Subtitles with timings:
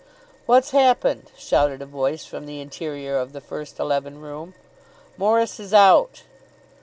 [0.47, 4.55] "What's happened?" shouted a voice from the interior of the first eleven room.
[5.15, 6.23] "Morris is out."